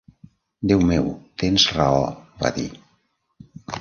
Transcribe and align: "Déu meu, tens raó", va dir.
"Déu 0.69 0.79
meu, 0.91 1.11
tens 1.43 1.67
raó", 1.77 2.01
va 2.41 2.51
dir. 2.59 2.67